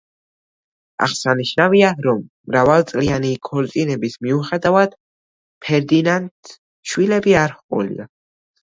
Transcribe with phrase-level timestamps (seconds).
[1.07, 4.97] აღსანიშნავია, რომ მრავალწლიანი ქორწინების მიუხედავად
[5.69, 6.61] ფერდინანდს
[6.93, 8.13] შვილები არ ჰყოლია.